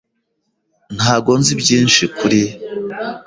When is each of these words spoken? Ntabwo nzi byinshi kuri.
Ntabwo 0.97 1.31
nzi 1.39 1.53
byinshi 1.61 2.03
kuri. 2.17 2.41